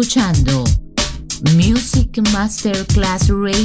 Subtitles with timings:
[0.00, 0.64] Escuchando
[1.54, 3.59] Music Masterclass Radio,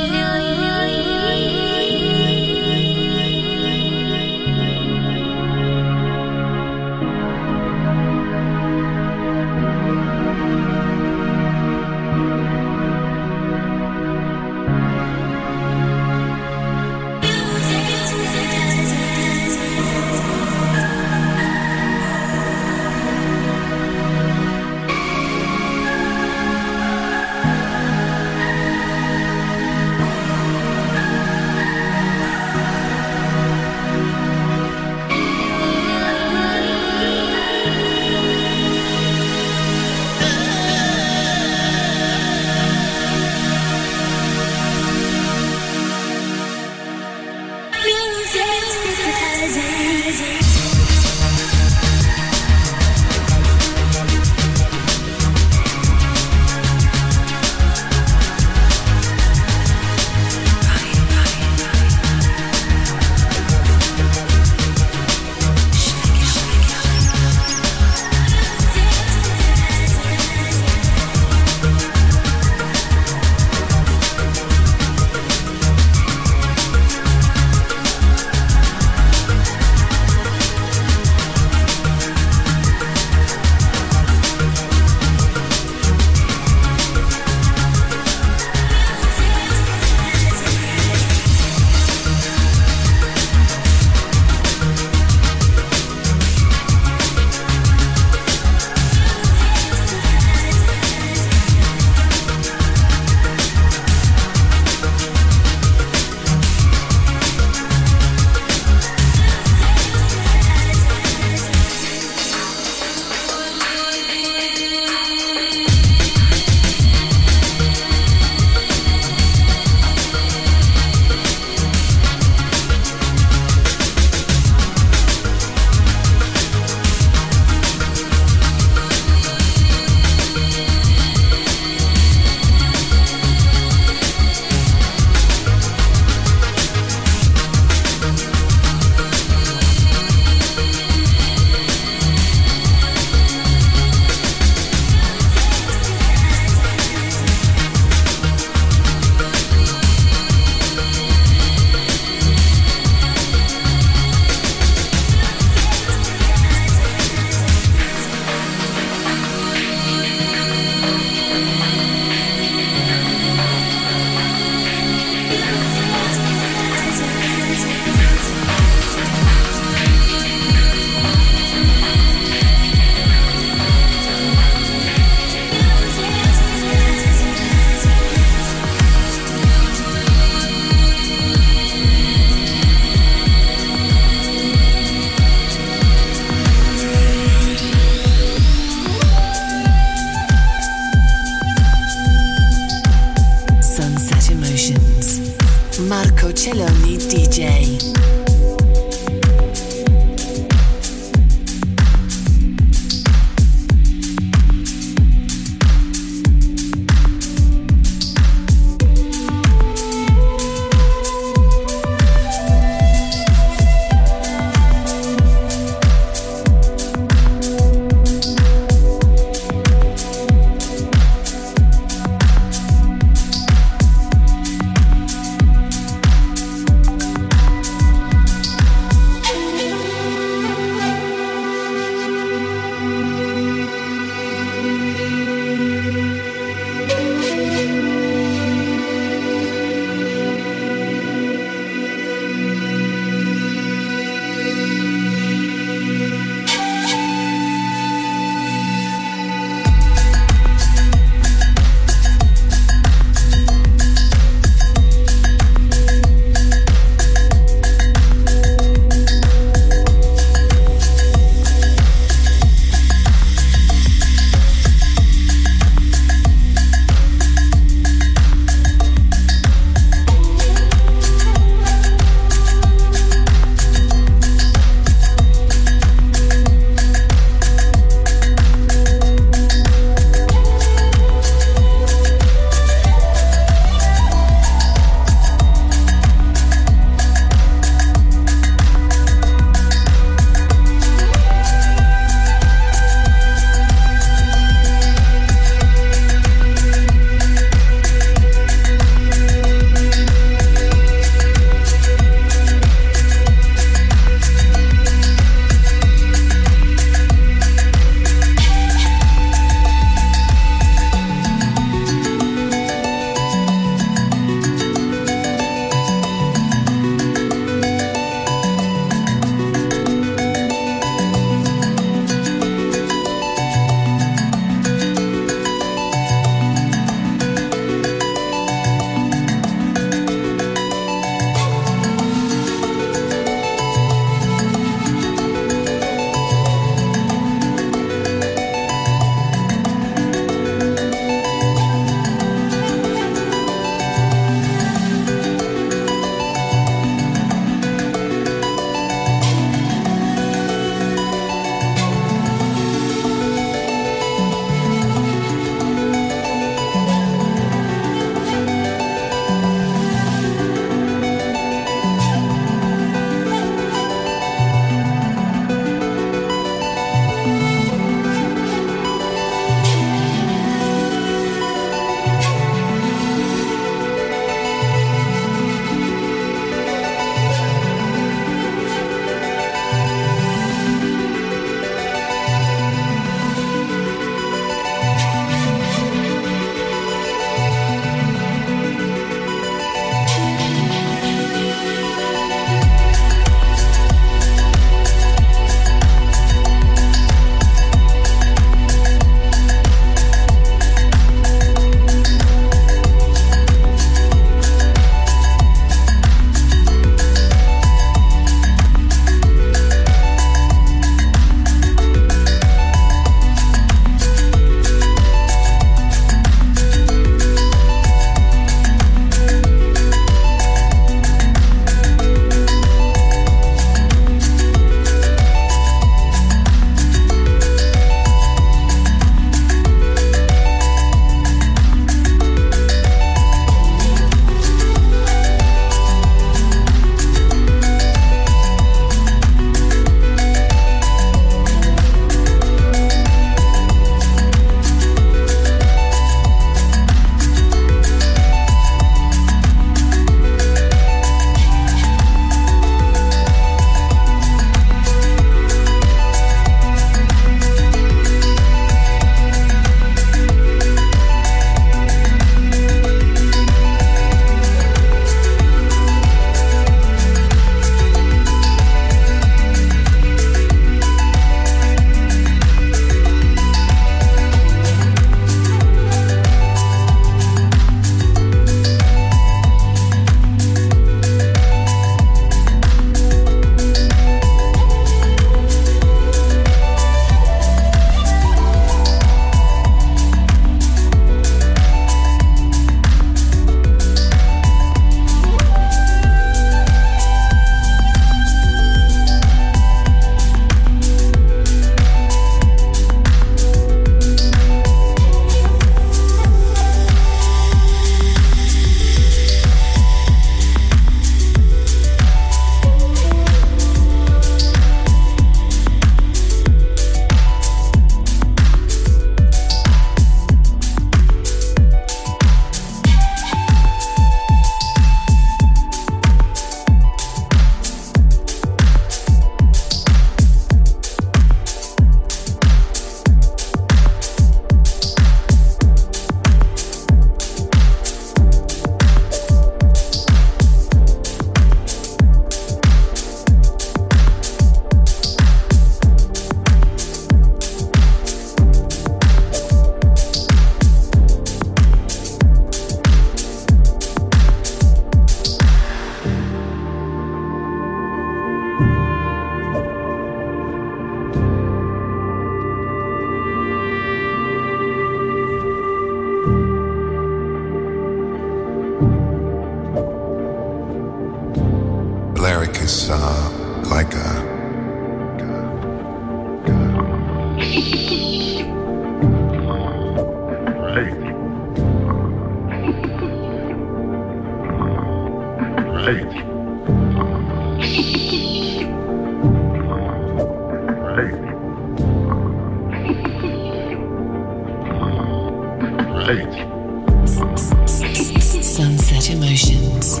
[598.40, 600.00] Sunset Emotions.